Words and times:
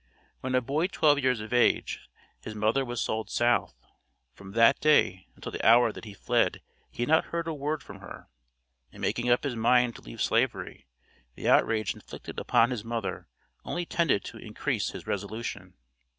When 0.39 0.55
a 0.55 0.61
boy 0.61 0.87
twelve 0.87 1.19
years 1.19 1.41
of 1.41 1.53
age, 1.53 2.09
his 2.39 2.55
mother 2.55 2.83
was 2.83 2.99
sold 2.99 3.29
South; 3.29 3.85
from 4.33 4.53
that 4.53 4.79
day, 4.79 5.27
until 5.35 5.51
the 5.51 5.63
hour 5.63 5.91
that 5.91 6.05
he 6.05 6.15
fled 6.15 6.63
he 6.89 7.03
had 7.03 7.07
not 7.07 7.25
heard 7.25 7.47
a 7.47 7.53
word 7.53 7.83
from 7.83 7.99
her. 7.99 8.27
In 8.91 8.99
making 8.99 9.29
up 9.29 9.43
his 9.43 9.55
mind 9.55 9.95
to 9.97 10.01
leave 10.01 10.19
Slavery, 10.23 10.87
the 11.35 11.47
outrage 11.47 11.93
inflicted 11.93 12.39
upon 12.39 12.71
his 12.71 12.83
mother 12.83 13.27
only 13.63 13.85
tended 13.85 14.23
to 14.23 14.39
increase 14.39 14.89
his 14.89 15.05
resolution. 15.05 15.75